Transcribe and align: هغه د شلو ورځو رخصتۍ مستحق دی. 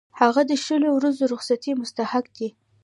هغه 0.19 0.41
د 0.49 0.51
شلو 0.63 0.89
ورځو 0.93 1.23
رخصتۍ 1.33 1.71
مستحق 1.81 2.25
دی. 2.37 2.49